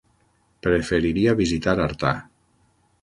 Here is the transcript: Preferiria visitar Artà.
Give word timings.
Preferiria 0.67 1.35
visitar 1.43 1.77
Artà. 1.87 2.15